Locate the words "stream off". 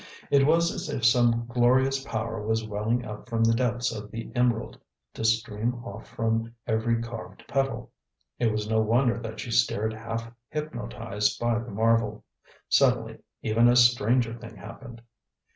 5.23-6.07